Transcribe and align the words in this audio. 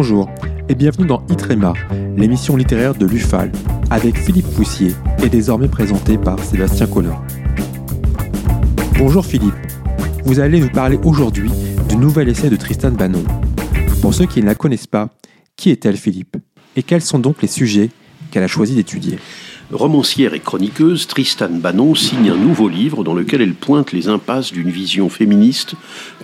Bonjour 0.00 0.30
et 0.68 0.76
bienvenue 0.76 1.08
dans 1.08 1.26
Itrema, 1.28 1.74
l'émission 2.16 2.54
littéraire 2.54 2.94
de 2.94 3.04
l'UFAL, 3.04 3.50
avec 3.90 4.16
Philippe 4.16 4.46
Foussier 4.46 4.92
et 5.24 5.28
désormais 5.28 5.66
présenté 5.66 6.16
par 6.16 6.38
Sébastien 6.38 6.86
Collin. 6.86 7.20
Bonjour 8.96 9.26
Philippe, 9.26 9.56
vous 10.24 10.38
allez 10.38 10.60
nous 10.60 10.70
parler 10.70 11.00
aujourd'hui 11.02 11.50
du 11.88 11.96
nouvel 11.96 12.28
essai 12.28 12.48
de 12.48 12.54
Tristan 12.54 12.92
Bannon. 12.92 13.24
Pour 14.00 14.14
ceux 14.14 14.26
qui 14.26 14.40
ne 14.40 14.46
la 14.46 14.54
connaissent 14.54 14.86
pas, 14.86 15.08
qui 15.56 15.70
est-elle 15.70 15.96
Philippe? 15.96 16.36
Et 16.76 16.84
quels 16.84 17.02
sont 17.02 17.18
donc 17.18 17.42
les 17.42 17.48
sujets 17.48 17.90
qu'elle 18.30 18.44
a 18.44 18.46
choisi 18.46 18.76
d'étudier? 18.76 19.18
Romancière 19.72 20.32
et 20.32 20.38
chroniqueuse, 20.38 21.08
Tristan 21.08 21.50
Bannon 21.50 21.96
signe 21.96 22.30
un 22.30 22.36
nouveau 22.36 22.68
livre 22.68 23.02
dans 23.02 23.14
lequel 23.14 23.42
elle 23.42 23.54
pointe 23.54 23.90
les 23.90 24.06
impasses 24.06 24.52
d'une 24.52 24.70
vision 24.70 25.08
féministe 25.08 25.74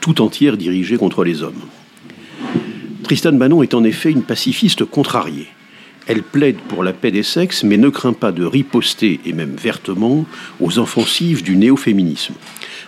tout 0.01 0.23
entière 0.23 0.57
dirigée 0.57 0.97
contre 0.97 1.25
les 1.25 1.43
hommes. 1.43 1.65
Tristan 3.05 3.35
Bannon 3.35 3.63
est 3.63 3.75
en 3.75 3.85
effet 3.85 4.11
une 4.11 4.23
pacifiste 4.23 4.87
contrariée. 4.87 5.49
Elle 6.07 6.23
plaide 6.23 6.57
pour 6.57 6.83
la 6.83 6.95
paix 6.95 7.11
des 7.11 7.23
sexes, 7.23 7.63
mais 7.63 7.77
ne 7.77 7.91
craint 7.91 8.15
pas 8.15 8.33
de 8.33 8.45
riposter, 8.45 9.21
et 9.27 9.35
même 9.35 9.57
vertement, 9.57 10.25
aux 10.59 10.79
offensives 10.79 11.43
du 11.43 11.55
néo-féminisme. 11.57 12.35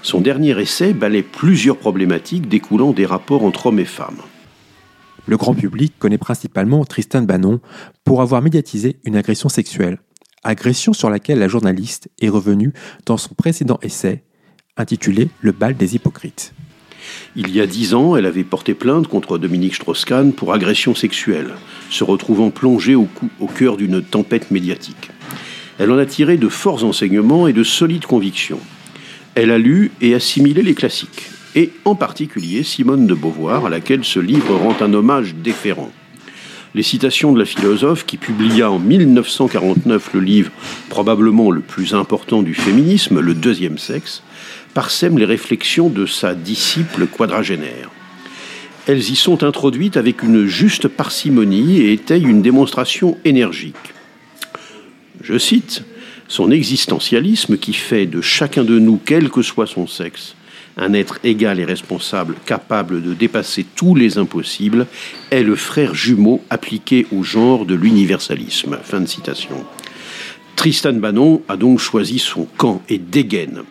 Son 0.03 0.23
dernier 0.23 0.59
essai 0.59 0.95
balaie 0.95 1.23
plusieurs 1.23 1.77
problématiques 1.77 2.49
découlant 2.49 2.93
des 2.93 3.05
rapports 3.05 3.45
entre 3.45 3.67
hommes 3.67 3.79
et 3.79 3.85
femmes. 3.85 4.23
Le 5.27 5.37
grand 5.37 5.55
public 5.55 5.93
connaît 5.99 6.19
principalement 6.19 6.85
Tristan 6.87 7.23
Bannon 7.23 7.61
pour 8.05 8.23
avoir 8.23 8.41
médiatisé 8.41 8.97
une 9.05 9.17
agression 9.17 9.51
sexuelle, 9.51 9.99
agression 10.45 10.95
sur 10.95 11.11
laquelle 11.11 11.41
la 11.41 11.49
journaliste 11.49 12.09
est 12.23 12.31
revenue 12.31 12.73
dans 13.05 13.19
son 13.19 13.35
précédent 13.35 13.79
essai, 13.83 14.23
intitulé 14.79 15.29
Le 15.41 15.53
bal 15.53 15.77
des 15.77 15.95
hypocrites. 15.95 16.55
Il 17.35 17.55
y 17.55 17.61
a 17.61 17.67
dix 17.67 17.95
ans, 17.95 18.17
elle 18.17 18.27
avait 18.27 18.45
porté 18.45 18.75
plainte 18.75 19.09
contre 19.09 19.39
Dominique 19.39 19.75
Strauss-Kahn 19.75 20.33
pour 20.33 20.53
agression 20.53 20.95
sexuelle, 20.95 21.51
se 21.91 22.05
retrouvant 22.05 22.51
plongée 22.51 22.95
au, 22.95 23.09
cœur 23.57 23.77
d'une 23.77 24.03
tempête 24.03 24.51
médiatique. 24.51 25.11
Elle 25.79 25.91
en 25.91 25.99
a 25.99 26.07
tiré 26.07 26.37
de 26.37 26.49
forts 26.49 26.85
enseignements 26.85 27.47
et 27.49 27.53
de 27.53 27.63
solides 27.63 28.07
convictions. 28.07 28.61
Elle 29.35 29.51
a 29.51 29.59
lu 29.59 29.93
et 30.01 30.15
assimilé 30.15 30.63
les 30.63 30.75
classiques, 30.75 31.31
et 31.55 31.73
en 31.85 31.95
particulier 31.95 32.63
Simone 32.63 33.07
de 33.07 33.15
Beauvoir, 33.15 33.67
à 33.67 33.71
laquelle 33.71 34.05
ce 34.05 34.21
livre 34.21 34.55
rend 34.55 34.77
un 34.81 34.95
hommage 34.95 35.35
déférent. 35.35 35.91
Les 36.77 36.83
citations 36.83 37.33
de 37.33 37.39
la 37.39 37.47
philosophe, 37.47 38.05
qui 38.05 38.19
publia 38.19 38.71
en 38.71 38.79
1949 38.79 40.11
le 40.13 40.21
livre 40.21 40.51
probablement 40.91 41.51
le 41.51 41.63
plus 41.63 41.95
important 41.95 42.43
du 42.43 42.53
féminisme, 42.53 43.19
Le 43.19 43.33
deuxième 43.33 43.79
sexe, 43.79 44.23
parsèment 44.75 45.17
les 45.17 45.25
réflexions 45.25 45.89
de 45.89 46.05
sa 46.05 46.35
disciple 46.35 47.07
quadragénaire. 47.07 47.91
Elles 48.87 49.11
y 49.11 49.17
sont 49.17 49.43
introduites 49.43 49.97
avec 49.97 50.23
une 50.23 50.45
juste 50.45 50.87
parcimonie 50.87 51.79
et 51.79 51.95
étayent 51.95 52.27
une 52.27 52.43
démonstration 52.43 53.17
énergique. 53.25 53.95
Je 55.23 55.39
cite 55.39 55.83
Son 56.29 56.51
existentialisme 56.51 57.57
qui 57.57 57.73
fait 57.73 58.05
de 58.05 58.21
chacun 58.21 58.65
de 58.65 58.79
nous, 58.79 59.01
quel 59.03 59.31
que 59.31 59.41
soit 59.41 59.67
son 59.67 59.87
sexe, 59.87 60.36
un 60.77 60.93
être 60.93 61.19
égal 61.25 61.61
et 61.61 61.65
responsable, 61.65 62.35
capable 62.45 63.03
de 63.03 63.15
dépasser 63.15 63.65
tous 63.75 63.95
les 63.95 64.19
impossibles, 64.19 64.87
est 65.31 65.43
le 65.43 65.57
frère 65.57 65.95
jumeau 65.95 66.43
appliqué 66.51 67.07
au 67.13 67.23
genre 67.23 67.65
de 67.65 67.75
l'universalisme. 67.75 68.79
Fin. 68.83 69.05
Tristan 70.57 70.95
Bannon 70.95 71.43
a 71.49 71.57
donc 71.57 71.79
choisi 71.79 72.19
son 72.19 72.47
camp 72.57 72.83
et 72.89 72.99
dégaine 72.99 73.63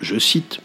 je 0.00 0.18
cite, 0.18 0.60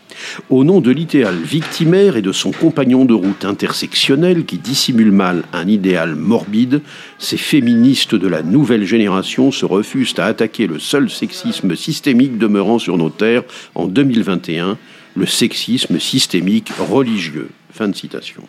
Au 0.50 0.64
nom 0.64 0.80
de 0.80 0.92
l'idéal 0.92 1.36
victimaire 1.36 2.18
et 2.18 2.22
de 2.22 2.32
son 2.32 2.52
compagnon 2.52 3.06
de 3.06 3.14
route 3.14 3.46
intersectionnel 3.46 4.46
qui 4.46 4.58
dissimule 4.58 5.12
mal 5.12 5.44
un 5.54 5.68
idéal 5.68 6.16
morbide, 6.16 6.82
ces 7.18 7.38
féministes 7.38 8.16
de 8.16 8.28
la 8.28 8.44
nouvelle 8.44 8.86
génération 8.86 9.52
se 9.52 9.66
refusent 9.66 10.16
à 10.18 10.26
attaquer 10.26 10.68
le 10.68 10.80
seul 10.80 11.10
sexisme 11.10 11.76
systémique 11.76 12.38
demeurant 12.38 12.80
sur 12.80 12.98
nos 12.98 13.10
terres 13.10 13.44
en 13.74 13.88
2021, 13.88 14.78
le 15.16 15.26
sexisme 15.26 16.00
systémique 16.00 16.72
religieux. 16.80 17.50
Fin 17.72 17.88
de 17.88 17.96
citation. 17.96 18.44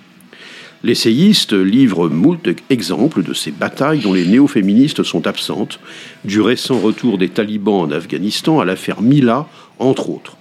L'essayiste 0.83 1.55
livre 1.55 2.11
moult 2.11 2.47
exemples 2.69 3.23
de 3.23 3.33
ces 3.33 3.51
batailles 3.51 4.01
dont 4.01 4.13
les 4.13 4.27
néo-féministes 4.27 5.03
sont 5.03 5.27
absentes, 5.27 5.81
du 6.27 6.43
récent 6.43 6.79
retour 6.79 7.17
des 7.17 7.31
talibans 7.31 7.81
en 7.81 7.91
Afghanistan 7.91 8.61
à 8.61 8.67
l'affaire 8.67 9.01
Mila, 9.01 9.49
entre 9.79 10.11
autres. 10.11 10.37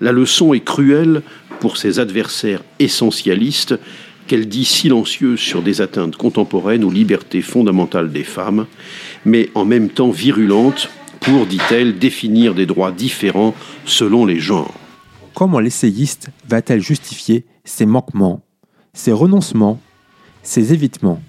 La 0.00 0.12
leçon 0.12 0.54
est 0.54 0.64
cruelle 0.64 1.22
pour 1.58 1.76
ses 1.76 1.98
adversaires 1.98 2.62
essentialistes 2.78 3.74
qu'elle 4.28 4.48
dit 4.48 4.64
silencieuses 4.64 5.40
sur 5.40 5.60
des 5.60 5.80
atteintes 5.80 6.16
contemporaines 6.16 6.84
aux 6.84 6.90
libertés 6.90 7.42
fondamentales 7.42 8.12
des 8.12 8.24
femmes, 8.24 8.66
mais 9.24 9.50
en 9.54 9.64
même 9.64 9.88
temps 9.88 10.10
virulente 10.10 10.88
pour, 11.20 11.46
dit-elle, 11.46 11.98
définir 11.98 12.54
des 12.54 12.66
droits 12.66 12.92
différents 12.92 13.54
selon 13.86 14.24
les 14.24 14.38
genres. 14.38 14.74
Comment 15.34 15.58
l'essayiste 15.58 16.28
va-t-elle 16.48 16.80
justifier 16.80 17.44
ses 17.64 17.86
manquements, 17.86 18.44
ses 18.92 19.10
renoncements, 19.10 19.80
ses 20.44 20.72
évitements? 20.72 21.20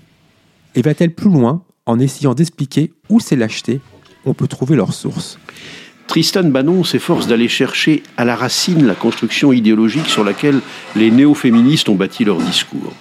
Et 0.75 0.83
va-t-elle 0.83 1.13
plus 1.13 1.31
loin 1.31 1.63
en 1.88 1.97
essayant 1.99 2.35
d'expliquer 2.35 2.93
où 3.09 3.19
ces 3.19 3.35
lâchetés 3.35 3.81
on 4.27 4.35
peut 4.35 4.47
trouver 4.47 4.75
leur 4.75 4.93
source 4.93 5.39
Tristan 6.07 6.43
Bannon 6.43 6.83
s'efforce 6.83 7.27
d'aller 7.27 7.47
chercher 7.47 8.03
à 8.16 8.25
la 8.25 8.35
racine 8.35 8.85
la 8.85 8.93
construction 8.93 9.51
idéologique 9.51 10.07
sur 10.07 10.23
laquelle 10.23 10.61
les 10.95 11.09
néo-féministes 11.09 11.89
ont 11.89 11.95
bâti 11.95 12.25
leur 12.25 12.37
discours. 12.37 12.93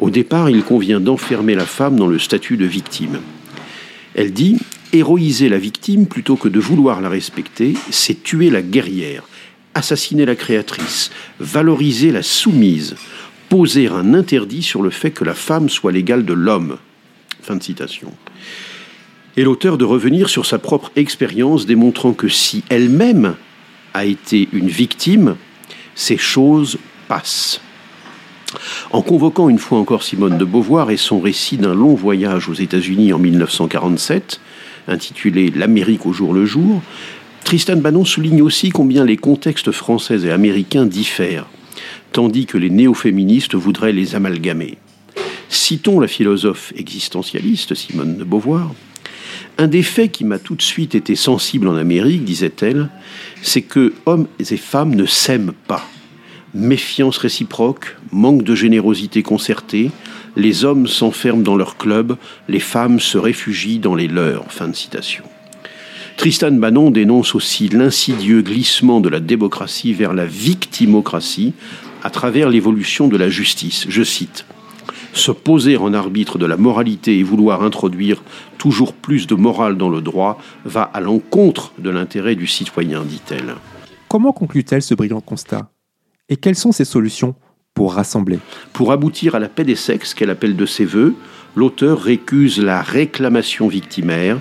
Au 0.00 0.10
départ, 0.10 0.50
il 0.50 0.62
convient 0.62 1.00
d'enfermer 1.00 1.54
la 1.54 1.64
femme 1.64 1.96
dans 1.96 2.06
le 2.06 2.18
statut 2.18 2.58
de 2.58 2.66
victime. 2.66 3.20
Elle 4.14 4.34
dit 4.34 4.58
Héroïser 4.92 5.48
la 5.48 5.58
victime 5.58 6.06
plutôt 6.06 6.36
que 6.36 6.48
de 6.48 6.60
vouloir 6.60 7.00
la 7.00 7.08
respecter, 7.08 7.74
c'est 7.90 8.22
tuer 8.22 8.50
la 8.50 8.62
guerrière, 8.62 9.24
assassiner 9.76 10.24
la 10.24 10.36
créatrice, 10.36 11.10
valoriser 11.38 12.10
la 12.10 12.22
soumise, 12.22 12.96
poser 13.48 13.88
un 13.88 14.14
interdit 14.14 14.62
sur 14.62 14.82
le 14.82 14.90
fait 14.90 15.10
que 15.10 15.24
la 15.24 15.34
femme 15.34 15.68
soit 15.68 15.92
l'égale 15.92 16.24
de 16.24 16.32
l'homme. 16.32 16.78
Fin 17.42 17.56
de 17.56 17.62
citation 17.62 18.12
et 19.36 19.44
l'auteur 19.44 19.76
de 19.78 19.84
revenir 19.84 20.28
sur 20.28 20.46
sa 20.46 20.58
propre 20.58 20.90
expérience, 20.96 21.66
démontrant 21.66 22.12
que 22.12 22.28
si 22.28 22.64
elle-même 22.68 23.36
a 23.94 24.04
été 24.04 24.48
une 24.52 24.68
victime, 24.68 25.36
ces 25.94 26.16
choses 26.16 26.78
passent. 27.08 27.60
En 28.92 29.02
convoquant 29.02 29.48
une 29.48 29.58
fois 29.58 29.78
encore 29.78 30.02
Simone 30.02 30.38
de 30.38 30.44
Beauvoir 30.44 30.90
et 30.90 30.96
son 30.96 31.20
récit 31.20 31.58
d'un 31.58 31.74
long 31.74 31.94
voyage 31.94 32.48
aux 32.48 32.54
États-Unis 32.54 33.12
en 33.12 33.18
1947, 33.18 34.40
intitulé 34.88 35.50
L'Amérique 35.50 36.06
au 36.06 36.12
jour 36.12 36.32
le 36.32 36.46
jour, 36.46 36.80
Tristan 37.46 37.76
Bannon 37.76 38.04
souligne 38.04 38.42
aussi 38.42 38.70
combien 38.70 39.04
les 39.04 39.16
contextes 39.16 39.70
français 39.70 40.22
et 40.24 40.32
américains 40.32 40.84
diffèrent, 40.84 41.46
tandis 42.10 42.44
que 42.44 42.58
les 42.58 42.70
néo-féministes 42.70 43.54
voudraient 43.54 43.92
les 43.92 44.16
amalgamer. 44.16 44.78
Citons 45.48 46.00
la 46.00 46.08
philosophe 46.08 46.72
existentialiste 46.76 47.76
Simone 47.76 48.16
de 48.16 48.24
Beauvoir. 48.24 48.74
Un 49.58 49.68
des 49.68 49.84
faits 49.84 50.10
qui 50.10 50.24
m'a 50.24 50.40
tout 50.40 50.56
de 50.56 50.62
suite 50.62 50.96
été 50.96 51.14
sensible 51.14 51.68
en 51.68 51.76
Amérique, 51.76 52.24
disait-elle, 52.24 52.88
c'est 53.42 53.62
que 53.62 53.94
hommes 54.06 54.26
et 54.40 54.56
femmes 54.56 54.96
ne 54.96 55.06
s'aiment 55.06 55.54
pas. 55.68 55.88
Méfiance 56.52 57.18
réciproque, 57.18 57.96
manque 58.10 58.42
de 58.42 58.56
générosité 58.56 59.22
concertée, 59.22 59.92
les 60.34 60.64
hommes 60.64 60.88
s'enferment 60.88 61.44
dans 61.44 61.56
leur 61.56 61.76
club, 61.76 62.16
les 62.48 62.58
femmes 62.58 62.98
se 62.98 63.18
réfugient 63.18 63.78
dans 63.78 63.94
les 63.94 64.08
leurs. 64.08 64.50
Fin 64.50 64.66
de 64.66 64.74
citation. 64.74 65.22
Tristan 66.16 66.52
Bannon 66.52 66.90
dénonce 66.90 67.34
aussi 67.34 67.68
l'insidieux 67.68 68.42
glissement 68.42 69.00
de 69.00 69.08
la 69.08 69.20
démocratie 69.20 69.92
vers 69.92 70.14
la 70.14 70.26
victimocratie 70.26 71.52
à 72.02 72.10
travers 72.10 72.48
l'évolution 72.48 73.08
de 73.08 73.16
la 73.16 73.28
justice. 73.28 73.86
Je 73.88 74.02
cite 74.02 74.46
se 75.12 75.30
poser 75.30 75.76
en 75.78 75.94
arbitre 75.94 76.36
de 76.38 76.44
la 76.44 76.56
moralité 76.56 77.18
et 77.18 77.22
vouloir 77.22 77.62
introduire 77.62 78.22
toujours 78.58 78.92
plus 78.92 79.26
de 79.26 79.34
morale 79.34 79.78
dans 79.78 79.88
le 79.88 80.02
droit 80.02 80.38
va 80.64 80.82
à 80.82 81.00
l'encontre 81.00 81.72
de 81.78 81.88
l'intérêt 81.88 82.34
du 82.34 82.46
citoyen, 82.46 83.02
dit-elle. 83.02 83.54
Comment 84.08 84.32
conclut-elle 84.32 84.82
ce 84.82 84.94
brillant 84.94 85.22
constat? 85.22 85.70
Et 86.28 86.36
quelles 86.36 86.56
sont 86.56 86.72
ses 86.72 86.84
solutions 86.84 87.34
pour 87.72 87.94
rassembler? 87.94 88.38
Pour 88.72 88.92
aboutir 88.92 89.34
à 89.34 89.38
la 89.38 89.48
paix 89.48 89.64
des 89.64 89.74
sexes 89.74 90.12
qu'elle 90.12 90.30
appelle 90.30 90.56
de 90.56 90.66
ses 90.66 90.84
voeux, 90.84 91.14
l'auteur 91.56 92.00
récuse 92.00 92.62
la 92.62 92.82
réclamation 92.82 93.66
victimaire, 93.66 94.38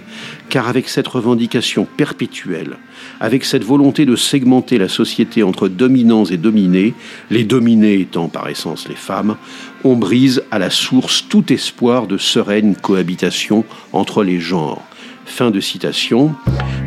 car 0.50 0.68
avec 0.68 0.90
cette 0.90 1.08
revendication 1.08 1.88
perpétuelle, 1.98 2.78
avec 3.20 3.46
cette 3.46 3.64
volonté 3.64 4.06
de 4.06 4.16
segmenter 4.16 4.78
la 4.78 4.90
société 4.90 5.42
entre 5.42 5.70
dominants 5.70 6.26
et 6.26 6.38
dominés, 6.38 6.94
les 7.32 7.46
dominés 7.46 8.02
étant 8.02 8.28
par 8.28 8.50
essence 8.50 8.88
les 8.88 8.96
femmes, 8.96 9.38
on 9.84 9.96
brise 9.96 10.44
à 10.52 10.60
la 10.60 10.70
source 10.70 11.26
tout 11.28 11.52
espoir 11.52 12.06
de 12.06 12.18
sereine 12.18 12.76
cohabitation 12.76 13.64
entre 13.94 14.24
les 14.24 14.40
genres. 14.40 14.84
Fin 15.26 15.50
de 15.50 15.60
citation. 15.60 16.36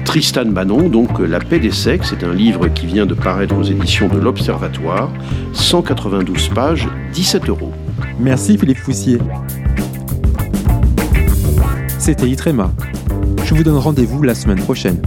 Tristan 0.04 0.46
Bannon, 0.46 0.88
donc 0.88 1.19
La 1.19 1.40
paix 1.40 1.58
des 1.58 1.72
sexes, 1.72 2.12
est 2.12 2.24
un 2.24 2.32
livre 2.32 2.69
qui 2.69 2.86
vient 2.86 3.04
de 3.04 3.14
paraître 3.14 3.56
aux 3.56 3.64
éditions 3.64 4.08
de 4.08 4.19
l'Observatoire. 4.19 5.12
192 5.54 6.48
pages, 6.50 6.88
17 7.14 7.48
euros. 7.48 7.72
Merci 8.20 8.56
Philippe 8.56 8.78
Foussier. 8.78 9.19
C'était 12.08 12.26
Itrema. 12.26 12.72
Je 13.44 13.55
vous 13.55 13.62
donne 13.62 13.76
rendez-vous 13.76 14.22
la 14.22 14.34
semaine 14.34 14.60
prochaine 14.60 14.99